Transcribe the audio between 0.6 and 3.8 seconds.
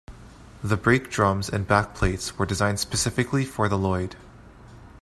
The brake drums and back plates were designed specifically for the